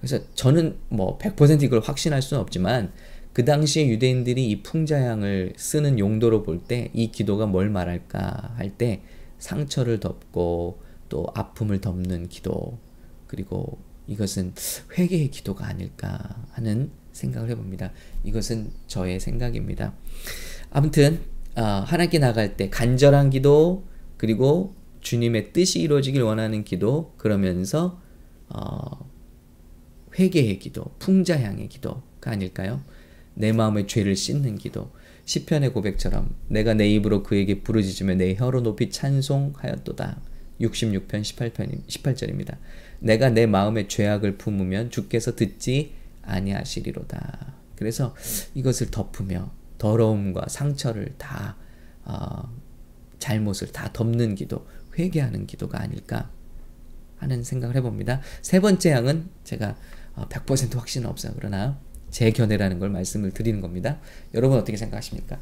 그래서 0.00 0.18
저는 0.34 0.76
뭐 0.90 1.16
100% 1.18 1.62
이걸 1.62 1.80
확신할 1.80 2.20
수는 2.20 2.42
없지만, 2.42 2.92
그 3.32 3.44
당시에 3.44 3.88
유대인들이 3.88 4.48
이 4.48 4.62
풍자향을 4.62 5.54
쓰는 5.56 5.98
용도로 5.98 6.42
볼 6.44 6.66
때 6.68 6.90
이 6.94 7.10
기도가 7.10 7.46
뭘 7.46 7.68
말할까 7.70 8.54
할 8.56 8.76
때 8.76 9.02
상처를 9.38 9.98
덮고 9.98 10.82
또 11.08 11.26
아픔을 11.34 11.80
덮는 11.80 12.28
기도 12.28 12.78
그리고 13.26 13.78
이것은 14.06 14.52
회개의 14.96 15.30
기도가 15.30 15.66
아닐까 15.66 16.18
하는 16.52 16.90
생각을 17.12 17.50
해봅니다. 17.50 17.92
이것은 18.24 18.70
저의 18.86 19.20
생각입니다. 19.20 19.94
아무튼 20.70 21.20
어, 21.56 21.62
하나님께 21.62 22.18
나갈 22.18 22.56
때 22.56 22.68
간절한 22.68 23.30
기도 23.30 23.84
그리고 24.16 24.74
주님의 25.00 25.52
뜻이 25.52 25.80
이루어지길 25.80 26.22
원하는 26.22 26.64
기도 26.64 27.12
그러면서 27.16 28.00
어, 28.48 29.08
회개의 30.18 30.58
기도, 30.58 30.84
풍자향의 30.98 31.68
기도가 31.68 32.30
아닐까요? 32.30 32.82
내 33.34 33.52
마음의 33.52 33.86
죄를 33.86 34.16
씻는 34.16 34.56
기도. 34.56 34.90
시편의 35.24 35.72
고백처럼 35.72 36.34
내가 36.48 36.74
내 36.74 36.88
입으로 36.88 37.22
그에게 37.22 37.62
부르짖으며 37.62 38.14
내 38.16 38.34
혀로 38.34 38.62
높이 38.62 38.90
찬송하였도다. 38.90 40.20
66편 40.60 41.08
18편 41.08 41.86
18절입니다. 41.86 42.56
내가 43.00 43.30
내 43.30 43.46
마음의 43.46 43.88
죄악을 43.88 44.36
품으면 44.38 44.90
주께서 44.90 45.34
듣지 45.34 45.92
아니하시리로다. 46.22 47.54
그래서 47.76 48.14
이것을 48.54 48.90
덮으며 48.90 49.52
더러움과 49.78 50.46
상처를 50.48 51.14
다 51.18 51.56
어, 52.04 52.48
잘못을 53.18 53.72
다 53.72 53.90
덮는 53.92 54.34
기도, 54.34 54.66
회개하는 54.98 55.46
기도가 55.46 55.80
아닐까 55.80 56.30
하는 57.16 57.42
생각을 57.42 57.76
해봅니다. 57.76 58.20
세 58.42 58.60
번째 58.60 58.90
양은 58.90 59.28
제가 59.44 59.76
100% 60.16 60.76
어, 60.76 60.78
확신은 60.78 61.08
없어요. 61.08 61.32
그러나 61.36 61.78
제 62.10 62.30
견해라는 62.30 62.78
걸 62.78 62.90
말씀을 62.90 63.32
드리는 63.32 63.60
겁니다. 63.60 63.98
여러분 64.34 64.58
어떻게 64.58 64.76
생각하십니까? 64.76 65.38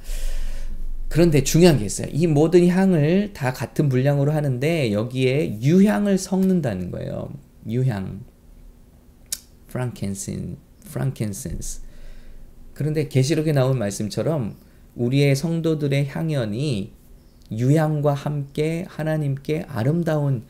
그런데 1.13 1.45
중요한 1.45 1.79
게 1.79 1.85
있어요. 1.85 2.09
이 2.11 2.27
모든 2.27 2.67
향을 2.67 3.35
다 3.35 3.53
같은 3.53 3.91
분량으로 3.91 4.33
하는데 4.33 4.93
여기에 4.93 5.61
유향을 5.61 6.17
섞는다는 6.17 6.91
거예요. 6.91 7.31
유향. 7.69 8.25
프랑켄신, 9.67 10.57
프랑켄센스. 10.87 11.83
그런데 12.73 13.09
계시록에 13.09 13.53
나온 13.53 13.79
말씀처럼 13.79 14.57
우리의 14.95 15.37
성도들의 15.37 16.09
향연이 16.09 16.95
유향과 17.51 18.15
함께 18.15 18.87
하나님께 18.89 19.67
아름다운 19.69 20.47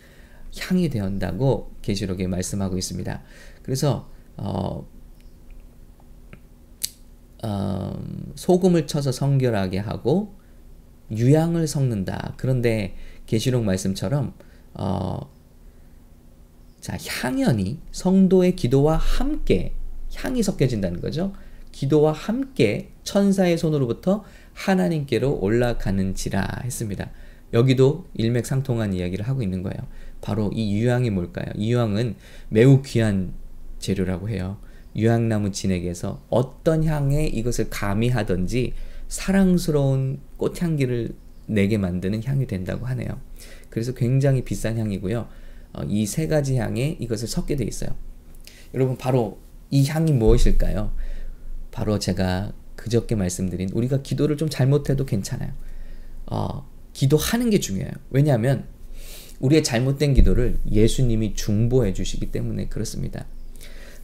향이 0.60 0.90
되었다고 0.90 1.72
계시록에 1.82 2.28
말씀하고 2.28 2.78
있습니다. 2.78 3.20
그래서 3.64 4.08
어, 4.36 4.86
어, 7.42 8.04
소금을 8.36 8.86
쳐서 8.86 9.10
성결하게 9.10 9.78
하고 9.78 10.40
유향을 11.16 11.66
섞는다. 11.66 12.34
그런데 12.36 12.94
계시록 13.26 13.64
말씀처럼 13.64 14.34
어, 14.74 15.30
자 16.80 16.96
향연이 16.96 17.78
성도의 17.92 18.56
기도와 18.56 18.96
함께 18.96 19.74
향이 20.14 20.42
섞여진다는 20.42 21.00
거죠. 21.00 21.32
기도와 21.70 22.12
함께 22.12 22.90
천사의 23.02 23.56
손으로부터 23.58 24.24
하나님께로 24.54 25.38
올라가는지라 25.40 26.60
했습니다. 26.64 27.10
여기도 27.52 28.06
일맥상통한 28.14 28.92
이야기를 28.94 29.26
하고 29.26 29.42
있는 29.42 29.62
거예요. 29.62 29.78
바로 30.20 30.50
이 30.54 30.74
유향이 30.76 31.10
뭘까요? 31.10 31.46
이 31.54 31.72
유향은 31.72 32.16
매우 32.48 32.82
귀한 32.82 33.32
재료라고 33.78 34.28
해요. 34.28 34.58
유향나무 34.94 35.52
진액에서 35.52 36.22
어떤 36.28 36.84
향에 36.84 37.26
이것을 37.26 37.70
가미하든지 37.70 38.74
사랑스러운 39.12 40.20
꽃향기를 40.38 41.14
내게 41.46 41.76
만드는 41.76 42.24
향이 42.24 42.46
된다고 42.46 42.86
하네요. 42.86 43.20
그래서 43.68 43.92
굉장히 43.92 44.42
비싼 44.42 44.78
향이고요. 44.78 45.28
어, 45.74 45.82
이세 45.86 46.28
가지 46.28 46.56
향에 46.56 46.96
이것을 46.98 47.28
섞게 47.28 47.56
돼 47.56 47.64
있어요. 47.64 47.94
여러분 48.72 48.96
바로 48.96 49.38
이 49.70 49.86
향이 49.86 50.12
무엇일까요? 50.12 50.96
바로 51.70 51.98
제가 51.98 52.54
그저께 52.74 53.14
말씀드린 53.14 53.68
우리가 53.74 54.00
기도를 54.00 54.38
좀 54.38 54.48
잘못해도 54.48 55.04
괜찮아요. 55.04 55.52
어, 56.24 56.66
기도하는 56.94 57.50
게 57.50 57.60
중요해요. 57.60 57.92
왜냐하면 58.08 58.64
우리의 59.40 59.62
잘못된 59.62 60.14
기도를 60.14 60.56
예수님이 60.70 61.34
중보해 61.34 61.92
주시기 61.92 62.30
때문에 62.30 62.68
그렇습니다. 62.68 63.26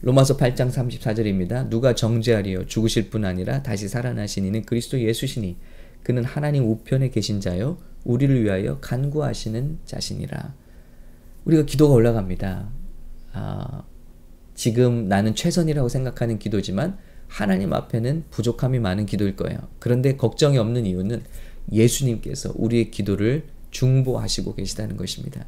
로마서 0.01 0.37
8장 0.37 0.71
34절입니다. 0.71 1.69
누가 1.69 1.93
정죄하리요 1.93 2.67
죽으실 2.67 3.09
뿐 3.09 3.25
아니라 3.25 3.61
다시 3.63 3.87
살아나신 3.87 4.45
이는 4.45 4.63
그리스도 4.63 4.99
예수시니 4.99 5.57
그는 6.03 6.23
하나님 6.23 6.63
우편에 6.69 7.09
계신 7.09 7.41
자요 7.41 7.77
우리를 8.05 8.43
위하여 8.43 8.79
간구하시는 8.79 9.79
자신이라. 9.85 10.53
우리가 11.45 11.63
기도가 11.65 11.93
올라갑니다. 11.93 12.69
아, 13.33 13.83
지금 14.55 15.07
나는 15.07 15.35
최선이라고 15.35 15.89
생각하는 15.89 16.39
기도지만 16.39 16.97
하나님 17.27 17.73
앞에는 17.73 18.25
부족함이 18.31 18.79
많은 18.79 19.05
기도일 19.05 19.35
거예요. 19.35 19.59
그런데 19.79 20.15
걱정이 20.15 20.57
없는 20.57 20.85
이유는 20.85 21.23
예수님께서 21.71 22.53
우리의 22.55 22.89
기도를 22.89 23.45
중보하시고 23.71 24.55
계시다는 24.55 24.97
것입니다. 24.97 25.45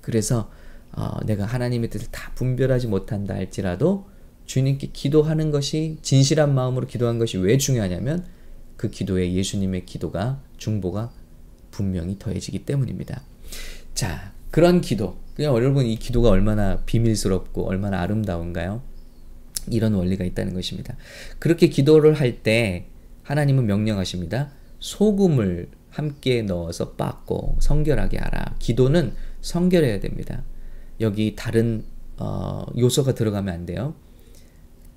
그래서 0.00 0.50
어, 0.92 1.18
내가 1.24 1.44
하나님의 1.44 1.90
뜻을 1.90 2.08
다 2.10 2.32
분별하지 2.34 2.88
못한다 2.88 3.34
할지라도 3.34 4.08
주님께 4.46 4.88
기도하는 4.92 5.50
것이 5.50 5.98
진실한 6.02 6.54
마음으로 6.54 6.86
기도한 6.86 7.18
것이 7.18 7.38
왜 7.38 7.56
중요하냐면 7.56 8.24
그 8.76 8.90
기도에 8.90 9.32
예수님의 9.34 9.86
기도가 9.86 10.40
중보가 10.56 11.12
분명히 11.70 12.18
더해지기 12.18 12.64
때문입니다. 12.64 13.22
자, 13.94 14.32
그런 14.50 14.80
기도. 14.80 15.16
그냥 15.34 15.54
여러분 15.54 15.86
이 15.86 15.96
기도가 15.96 16.30
얼마나 16.30 16.78
비밀스럽고 16.84 17.68
얼마나 17.68 18.00
아름다운가요? 18.00 18.82
이런 19.70 19.94
원리가 19.94 20.24
있다는 20.24 20.54
것입니다. 20.54 20.96
그렇게 21.38 21.68
기도를 21.68 22.14
할 22.14 22.42
때 22.42 22.86
하나님은 23.22 23.66
명령하십니다. 23.66 24.50
소금을 24.80 25.68
함께 25.90 26.42
넣어서 26.42 26.96
빻고 26.96 27.58
성결하게 27.60 28.18
하라. 28.18 28.56
기도는 28.58 29.12
성결해야 29.40 30.00
됩니다. 30.00 30.42
여기 31.00 31.34
다른 31.36 31.84
어, 32.16 32.66
요소가 32.76 33.14
들어가면 33.14 33.52
안 33.52 33.66
돼요. 33.66 33.94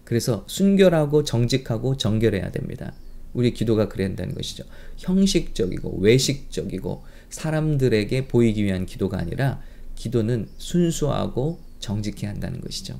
그래서 0.03 0.43
순결하고 0.47 1.23
정직하고 1.23 1.97
정결해야 1.97 2.51
됩니다. 2.51 2.93
우리 3.33 3.53
기도가 3.53 3.87
그래야 3.87 4.09
한다는 4.09 4.35
것이죠. 4.35 4.63
형식적이고 4.97 5.99
외식적이고 5.99 7.03
사람들에게 7.29 8.27
보이기 8.27 8.63
위한 8.63 8.85
기도가 8.85 9.17
아니라 9.17 9.61
기도는 9.95 10.49
순수하고 10.57 11.59
정직해야 11.79 12.31
한다는 12.31 12.61
것이죠. 12.61 12.99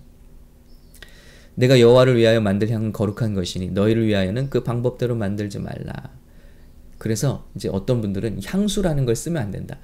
내가 1.55 1.79
여호와를 1.79 2.17
위하여 2.17 2.41
만들 2.41 2.69
향은 2.69 2.93
거룩한 2.93 3.35
것이니 3.35 3.69
너희를 3.69 4.07
위하여는 4.07 4.49
그 4.49 4.63
방법대로 4.63 5.15
만들지 5.15 5.59
말라. 5.59 6.11
그래서 6.97 7.47
이제 7.55 7.69
어떤 7.71 8.01
분들은 8.01 8.39
향수라는 8.43 9.05
걸 9.05 9.15
쓰면 9.15 9.41
안 9.41 9.51
된다. 9.51 9.77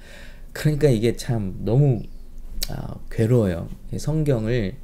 그러니까 0.52 0.88
이게 0.88 1.16
참 1.16 1.56
너무 1.60 2.02
어, 2.02 2.19
괴로워요. 3.10 3.68
성경을 3.96 4.76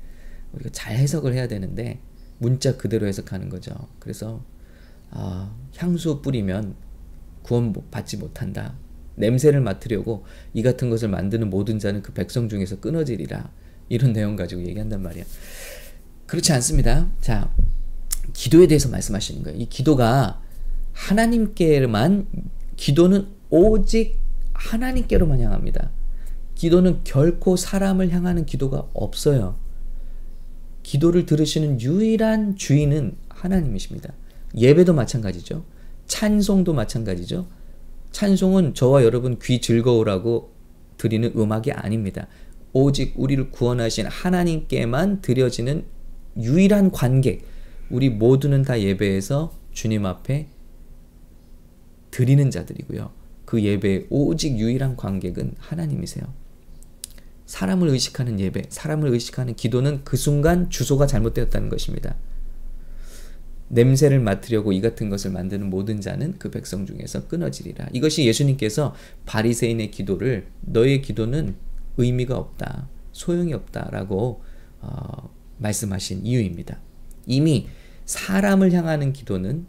우리가 0.52 0.70
잘 0.72 0.96
해석을 0.96 1.34
해야 1.34 1.48
되는데 1.48 2.00
문자 2.38 2.76
그대로 2.76 3.06
해석하는 3.06 3.48
거죠. 3.48 3.74
그래서 3.98 4.44
어, 5.10 5.54
향수 5.76 6.20
뿌리면 6.22 6.74
구원 7.42 7.72
받지 7.90 8.16
못한다. 8.16 8.74
냄새를 9.14 9.60
맡으려고 9.60 10.24
이 10.52 10.62
같은 10.62 10.90
것을 10.90 11.08
만드는 11.08 11.48
모든 11.48 11.78
자는 11.78 12.02
그 12.02 12.12
백성 12.12 12.48
중에서 12.48 12.80
끊어지리라. 12.80 13.50
이런 13.88 14.12
내용 14.12 14.36
가지고 14.36 14.62
얘기한단 14.62 15.02
말이야. 15.02 15.24
그렇지 16.26 16.52
않습니다. 16.54 17.08
자, 17.20 17.52
기도에 18.32 18.66
대해서 18.66 18.88
말씀하시는 18.88 19.42
거예요. 19.44 19.58
이 19.58 19.66
기도가 19.66 20.42
하나님께만 20.92 22.26
기도는 22.76 23.28
오직 23.48 24.18
하나님께로만 24.54 25.40
향합니다. 25.40 25.90
기도는 26.56 27.02
결코 27.04 27.54
사람을 27.54 28.10
향하는 28.10 28.46
기도가 28.46 28.88
없어요. 28.92 29.56
기도를 30.82 31.26
들으시는 31.26 31.80
유일한 31.80 32.56
주인은 32.56 33.16
하나님이십니다. 33.28 34.12
예배도 34.56 34.94
마찬가지죠. 34.94 35.64
찬송도 36.06 36.72
마찬가지죠. 36.72 37.46
찬송은 38.10 38.74
저와 38.74 39.04
여러분 39.04 39.38
귀 39.42 39.60
즐거우라고 39.60 40.50
드리는 40.96 41.30
음악이 41.36 41.72
아닙니다. 41.72 42.26
오직 42.72 43.12
우리를 43.16 43.50
구원하신 43.50 44.06
하나님께만 44.06 45.20
드려지는 45.20 45.84
유일한 46.38 46.90
관객. 46.90 47.44
우리 47.90 48.08
모두는 48.08 48.62
다 48.62 48.80
예배에서 48.80 49.52
주님 49.72 50.06
앞에 50.06 50.48
드리는 52.10 52.50
자들이고요. 52.50 53.10
그 53.44 53.62
예배의 53.62 54.06
오직 54.08 54.58
유일한 54.58 54.96
관객은 54.96 55.54
하나님이세요. 55.58 56.45
사람을 57.46 57.88
의식하는 57.88 58.40
예배, 58.40 58.64
사람을 58.68 59.10
의식하는 59.10 59.54
기도는 59.54 60.02
그 60.04 60.16
순간 60.16 60.68
주소가 60.68 61.06
잘못되었다는 61.06 61.68
것입니다. 61.68 62.16
냄새를 63.68 64.20
맡으려고 64.20 64.72
이 64.72 64.80
같은 64.80 65.10
것을 65.10 65.32
만드는 65.32 65.68
모든 65.70 66.00
자는 66.00 66.38
그 66.38 66.50
백성 66.50 66.86
중에서 66.86 67.26
끊어지리라. 67.26 67.88
이것이 67.92 68.24
예수님께서 68.26 68.94
바리새인의 69.26 69.90
기도를 69.90 70.46
너의 70.60 71.02
기도는 71.02 71.56
의미가 71.96 72.36
없다, 72.36 72.88
소용이 73.12 73.54
없다라고 73.54 74.42
어, 74.80 75.30
말씀하신 75.58 76.26
이유입니다. 76.26 76.80
이미 77.26 77.68
사람을 78.04 78.72
향하는 78.72 79.12
기도는 79.12 79.66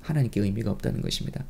하나님께 0.00 0.40
의미가 0.40 0.70
없다는 0.72 1.00
것입니다. 1.00 1.44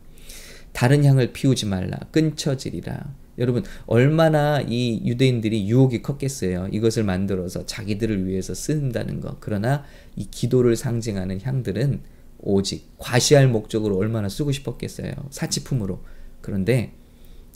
다른 0.72 1.04
향을 1.04 1.32
피우지 1.32 1.66
말라, 1.66 1.98
끊쳐지리라. 2.10 3.14
여러분 3.38 3.64
얼마나 3.86 4.60
이 4.60 5.00
유대인들이 5.04 5.68
유혹이 5.68 6.02
컸겠어요. 6.02 6.68
이것을 6.70 7.04
만들어서 7.04 7.66
자기들을 7.66 8.26
위해서 8.26 8.54
쓴다는 8.54 9.20
것. 9.20 9.38
그러나 9.40 9.84
이 10.16 10.28
기도를 10.30 10.76
상징하는 10.76 11.40
향들은 11.40 12.00
오직 12.38 12.90
과시할 12.98 13.48
목적으로 13.48 13.96
얼마나 13.96 14.28
쓰고 14.28 14.52
싶었겠어요. 14.52 15.12
사치품으로. 15.30 16.02
그런데 16.40 16.92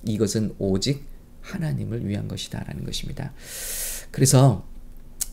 이것은 0.04 0.54
오직 0.58 1.04
하나님을 1.42 2.06
위한 2.06 2.26
것이다라는 2.28 2.84
것입니다. 2.84 3.32
그래서 4.10 4.66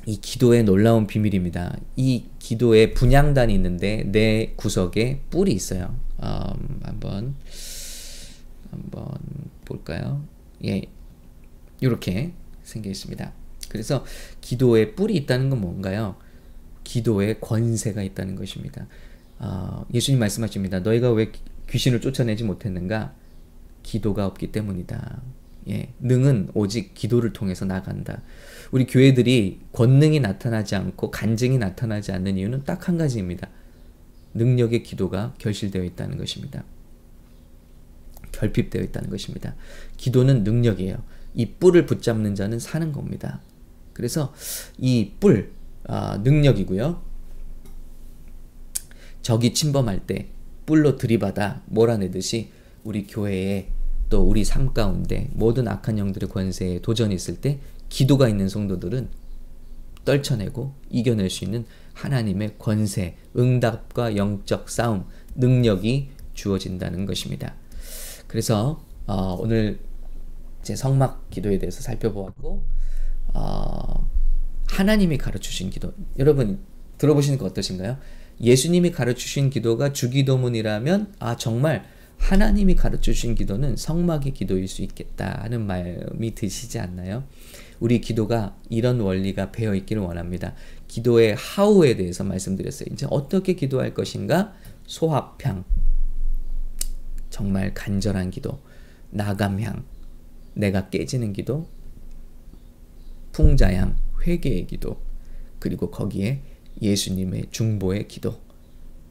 이 0.06 0.20
기도의 0.22 0.64
놀라운 0.64 1.08
비밀입니다. 1.08 1.78
이 1.96 2.26
기도에 2.40 2.94
분양단이 2.94 3.54
있는데 3.56 4.04
내 4.12 4.54
구석에 4.56 5.22
뿔이 5.32 5.52
있어요. 5.52 5.96
음, 6.22 6.80
한번 6.84 7.36
한번 8.72 9.08
볼까요? 9.64 10.24
예, 10.66 10.84
이렇게 11.82 12.34
생겨 12.64 12.90
있습니다. 12.90 13.32
그래서 13.70 14.06
기도에 14.42 14.96
뿔이 14.96 15.16
있다는 15.16 15.50
건 15.50 15.62
뭔가요? 15.62 16.16
기도에 16.84 17.36
권세가 17.40 18.04
있다는 18.04 18.36
것입니다. 18.36 18.88
어, 19.40 19.86
예수님 19.94 20.20
말씀하십니다. 20.20 20.80
너희가 20.80 21.12
왜 21.12 21.32
귀신을 21.70 22.00
쫓아내지 22.00 22.44
못했는가? 22.44 23.14
기도가 23.84 24.26
없기 24.28 24.52
때문이다. 24.52 25.22
예, 25.70 25.90
능은 26.00 26.52
오직 26.54 26.94
기도를 26.94 27.34
통해서 27.34 27.66
나간다. 27.66 28.22
우리 28.72 28.86
교회들이 28.86 29.62
권능이 29.72 30.20
나타나지 30.20 30.76
않고 30.76 31.12
간증이 31.12 31.58
나타나지 31.58 32.12
않는 32.12 32.38
이유는 32.38 32.64
딱 32.66 32.88
한 32.88 32.98
가지입니다. 32.98 33.50
능력의 34.36 34.84
기도가 34.84 35.34
결실되어 35.40 35.84
있다는 35.84 36.18
것입니다. 36.18 36.64
결핍되어 38.36 38.82
있다는 38.84 39.10
것입니다. 39.10 39.56
기도는 39.98 40.44
능력이에요. 40.44 40.98
이 41.34 41.46
뿔을 41.46 41.86
붙잡는 41.86 42.36
자는 42.36 42.60
사는 42.60 42.92
겁니다. 42.92 43.42
그래서 43.94 44.34
이 44.78 45.12
뿔, 45.20 45.52
아, 45.88 46.18
능력이고요. 46.24 47.02
적이 49.22 49.54
침범할 49.54 50.06
때 50.06 50.28
뿔로 50.66 50.98
들이받아 50.98 51.62
몰아내듯이 51.66 52.50
우리 52.84 53.08
교회에 53.08 53.70
또 54.10 54.22
우리 54.22 54.44
삶 54.44 54.74
가운데 54.74 55.30
모든 55.34 55.68
악한 55.68 55.98
영들의 55.98 56.30
권세에 56.30 56.82
도전이 56.82 57.16
있을 57.16 57.38
때 57.38 57.60
기도가 57.90 58.30
있는 58.30 58.50
성도들은 58.50 59.10
떨쳐내고 60.06 60.74
이겨낼 60.90 61.30
수 61.30 61.44
있는 61.44 61.66
하나님의 61.94 62.56
권세, 62.60 63.16
응답과 63.36 64.16
영적 64.16 64.70
싸움, 64.70 65.06
능력이 65.36 66.10
주어진다는 66.34 67.06
것입니다. 67.06 67.56
그래서 68.36 68.84
어, 69.08 69.38
오늘 69.40 69.80
제 70.62 70.76
성막 70.76 71.30
기도에 71.30 71.58
대해서 71.58 71.80
살펴보았고 71.82 72.66
어, 73.34 74.10
하나님이 74.68 75.18
가르치신 75.18 75.70
기도 75.70 75.94
여러분 76.20 76.60
들어보시는 76.98 77.38
거 77.38 77.46
어떠신가요? 77.46 77.98
예수님이 78.42 78.92
가르치신 78.92 79.52
기도가 79.52 79.94
주기도문이라면 79.94 81.14
아 81.20 81.38
정말 81.38 81.86
하나님이 82.18 82.76
가르치신 82.76 83.36
기도는 83.36 83.78
성막의 83.78 84.34
기도일 84.34 84.68
수 84.68 84.82
있겠다 84.82 85.40
하는 85.42 85.66
마음이 85.66 86.36
드시지 86.36 86.78
않나요? 86.78 87.24
우리 87.80 88.02
기도가 88.02 88.58
이런 88.70 89.00
원리가 89.00 89.54
배어 89.54 89.74
있기를 89.74 90.02
원합니다. 90.02 90.56
기도의 90.90 91.36
하우에 91.36 91.96
대해서 91.96 92.26
말씀드렸어요. 92.26 92.90
이제 92.92 93.08
어떻게 93.10 93.54
기도할 93.54 93.94
것인가? 93.94 94.54
소합향, 94.88 95.64
정말 97.36 97.74
간절한 97.74 98.32
기도, 98.32 98.62
나감향, 99.10 99.84
내가 100.54 100.90
깨지는 100.90 101.34
기도, 101.34 101.68
풍자향, 103.34 103.98
회개의 104.26 104.68
기도, 104.68 105.02
그리고 105.60 105.92
거기에 105.92 106.42
예수님의 106.82 107.48
중보의 107.52 108.08
기도, 108.08 108.40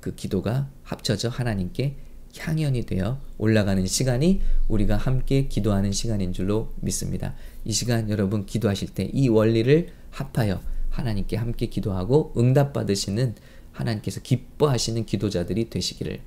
그 0.00 0.14
기도가 0.14 0.70
합쳐져 0.84 1.28
하나님께 1.28 1.96
향연이 2.38 2.86
되어 2.86 3.20
올라가는 3.36 3.84
시간이 3.84 4.40
우리가 4.68 4.96
함께 4.96 5.46
기도하는 5.46 5.92
시간인 5.92 6.32
줄로 6.32 6.72
믿습니다. 6.80 7.34
이 7.66 7.72
시간 7.72 8.08
여러분 8.08 8.46
기도하실 8.46 8.94
때 8.94 9.10
이 9.12 9.28
원리를 9.28 9.90
합하여 10.12 10.62
하나님께 10.88 11.36
함께 11.36 11.66
기도하고 11.66 12.32
응답받으시는 12.38 13.34
하나님께서 13.72 14.22
기뻐하시는 14.22 15.04
기도자들이 15.04 15.68
되시기를 15.68 16.22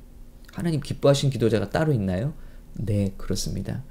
하나님 0.57 0.79
기뻐하신 0.79 1.29
기도자가 1.29 1.69
따로 1.69 1.93
있나요? 1.93 2.33
네, 2.73 3.13
그렇습니다. 3.15 3.83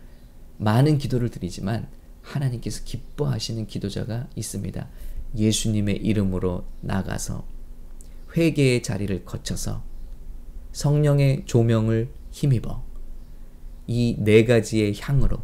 많은 0.59 0.99
기도를 0.99 1.29
드리지만 1.29 1.87
하나님께서 2.23 2.83
기뻐하시는 2.85 3.69
기도자가 3.69 4.29
있습니다. 4.35 4.89
예수님의 5.37 5.99
이름으로 5.99 6.65
나가서 6.81 7.47
회개의 8.37 8.83
자리를 8.83 9.25
거쳐서 9.25 9.85
성령의 10.73 11.45
조명을 11.47 12.11
힘입어 12.33 12.85
이 13.87 14.17
네 14.19 14.45
가지의 14.45 14.97
향으로 15.01 15.39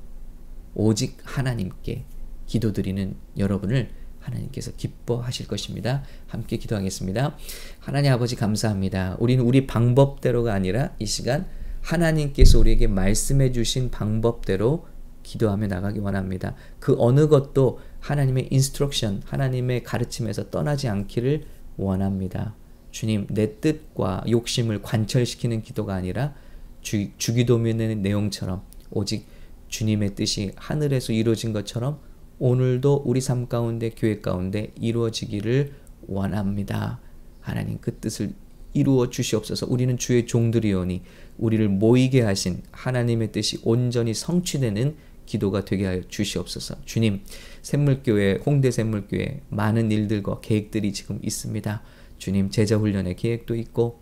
오직 0.74 1.18
하나님께 1.22 2.04
기도드리는 2.46 3.14
여러분을 3.38 3.90
하나님께서 4.22 4.72
기뻐하실 4.76 5.48
것입니다. 5.48 6.02
함께 6.26 6.56
기도하겠습니다. 6.56 7.36
하나님 7.80 8.12
아버지 8.12 8.36
감사합니다. 8.36 9.16
우리는 9.18 9.44
우리 9.44 9.66
방법대로가 9.66 10.54
아니라 10.54 10.94
이 10.98 11.06
시간 11.06 11.46
하나님께서 11.82 12.58
우리에게 12.58 12.86
말씀해 12.86 13.52
주신 13.52 13.90
방법대로 13.90 14.86
기도하며 15.22 15.66
나가기 15.68 15.98
원합니다. 16.00 16.54
그 16.78 16.96
어느 16.98 17.28
것도 17.28 17.80
하나님의 18.00 18.48
instruction, 18.50 19.22
하나님의 19.24 19.84
가르침에서 19.84 20.50
떠나지 20.50 20.88
않기를 20.88 21.44
원합니다. 21.76 22.54
주님, 22.90 23.26
내 23.30 23.60
뜻과 23.60 24.24
욕심을 24.28 24.82
관철시키는 24.82 25.62
기도가 25.62 25.94
아니라 25.94 26.34
주, 26.82 27.08
주기도문의 27.16 27.96
내용처럼 27.96 28.62
오직 28.90 29.26
주님의 29.68 30.14
뜻이 30.14 30.52
하늘에서 30.56 31.12
이루어진 31.12 31.52
것처럼 31.52 32.00
오늘도 32.44 33.04
우리 33.04 33.20
삶 33.20 33.46
가운데 33.46 33.90
교회 33.90 34.20
가운데 34.20 34.72
이루어지기를 34.80 35.74
원합니다. 36.08 36.98
하나님 37.40 37.78
그 37.80 37.94
뜻을 37.98 38.32
이루어 38.74 39.10
주시옵소서. 39.10 39.66
우리는 39.68 39.96
주의 39.96 40.26
종들이오니 40.26 41.02
우리를 41.38 41.68
모이게 41.68 42.22
하신 42.22 42.64
하나님의 42.72 43.30
뜻이 43.30 43.60
온전히 43.62 44.12
성취되는 44.12 44.96
기도가 45.24 45.64
되게 45.64 45.86
하여 45.86 46.02
주시옵소서. 46.08 46.84
주님, 46.84 47.20
샘물교회, 47.62 48.40
홍대 48.44 48.72
샘물교회 48.72 49.42
많은 49.48 49.92
일들과 49.92 50.40
계획들이 50.40 50.92
지금 50.92 51.20
있습니다. 51.22 51.80
주님, 52.18 52.50
제자 52.50 52.76
훈련의 52.76 53.14
계획도 53.14 53.54
있고 53.54 54.00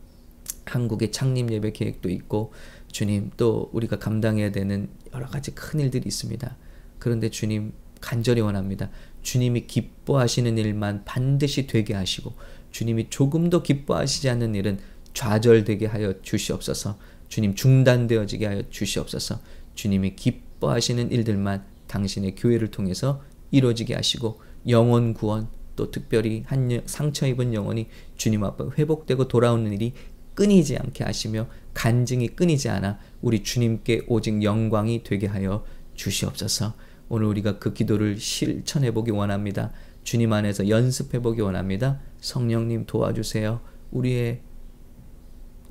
한국의 0.64 1.12
창립 1.12 1.52
예배 1.52 1.72
계획도 1.72 2.08
있고 2.08 2.54
주님 2.90 3.32
또 3.36 3.68
우리가 3.74 3.98
감당해야 3.98 4.50
되는 4.50 4.88
여러 5.12 5.26
가지 5.26 5.54
큰 5.54 5.78
일들이 5.80 6.04
있습니다. 6.06 6.56
그런데 6.98 7.28
주님 7.28 7.72
간절히 8.00 8.40
원합니다. 8.40 8.90
주님이 9.22 9.66
기뻐하시는 9.66 10.56
일만 10.56 11.04
반드시 11.04 11.66
되게 11.66 11.94
하시고 11.94 12.34
주님이 12.70 13.10
조금도 13.10 13.62
기뻐하시지 13.62 14.28
않는 14.30 14.54
일은 14.54 14.78
좌절되게 15.14 15.86
하여 15.86 16.14
주시옵소서. 16.22 16.98
주님 17.28 17.54
중단되어지게 17.54 18.46
하여 18.46 18.62
주시옵소서. 18.70 19.40
주님이 19.74 20.16
기뻐하시는 20.16 21.10
일들만 21.10 21.64
당신의 21.86 22.36
교회를 22.36 22.70
통해서 22.70 23.22
이루어지게 23.50 23.94
하시고 23.94 24.40
영원 24.68 25.14
구원 25.14 25.48
또 25.76 25.90
특별히 25.90 26.42
한 26.46 26.82
상처 26.86 27.26
입은 27.26 27.54
영혼이 27.54 27.86
주님 28.16 28.44
앞에 28.44 28.64
회복되고 28.78 29.28
돌아오는 29.28 29.72
일이 29.72 29.92
끊이지 30.34 30.76
않게 30.76 31.04
하시며 31.04 31.48
간증이 31.74 32.28
끊이지 32.28 32.68
않아 32.68 32.98
우리 33.20 33.42
주님께 33.42 34.02
오직 34.06 34.42
영광이 34.42 35.02
되게 35.04 35.26
하여 35.26 35.64
주시옵소서. 35.94 36.74
오늘 37.10 37.26
우리가 37.26 37.58
그 37.58 37.74
기도를 37.74 38.18
실천해 38.18 38.94
보기 38.94 39.10
원합니다. 39.10 39.72
주님 40.04 40.32
안에서 40.32 40.68
연습해 40.68 41.20
보기 41.20 41.40
원합니다. 41.42 42.00
성령님 42.20 42.86
도와주세요. 42.86 43.60
우리의 43.90 44.40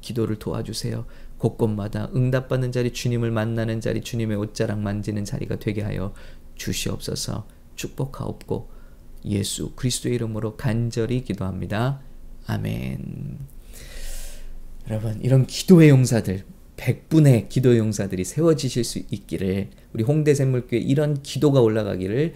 기도를 0.02 0.38
도와주세요. 0.38 1.06
곳곳마다 1.38 2.10
응답받는 2.14 2.74
자리, 2.74 2.92
주님을 2.92 3.32
만나는 3.32 3.80
자리, 3.80 4.02
주님의 4.02 4.38
옷자락 4.38 4.80
만지는 4.80 5.24
자리가 5.24 5.60
되게 5.60 5.82
하여 5.82 6.14
주시옵소서 6.56 7.48
축복하옵고 7.76 8.70
예수 9.26 9.72
그리스도의 9.76 10.16
이름으로 10.16 10.58
간절히 10.58 11.24
기도합니다. 11.24 12.02
아멘. 12.48 13.40
여러분 14.90 15.22
이런 15.22 15.46
기도의 15.46 15.90
용사들 15.90 16.44
100분의 16.80 17.50
기도 17.50 17.78
용사들이 17.78 18.24
세워지실 18.24 18.84
수 18.84 19.00
있기를 19.12 19.70
우리 19.94 20.04
홍대 20.04 20.34
샘물교회 20.34 20.80
이런 20.80 21.22
기도가 21.22 21.60
올라가기를 21.60 22.34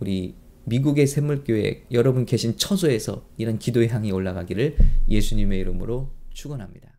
우리 0.00 0.34
미국의 0.64 1.06
샘물교회 1.06 1.86
여러분 1.92 2.26
계신 2.26 2.56
처소에서 2.56 3.26
이런 3.38 3.58
기도의 3.58 3.88
향이 3.88 4.12
올라가기를 4.12 4.76
예수님의 5.08 5.60
이름으로 5.60 6.10
축원합니다. 6.32 6.92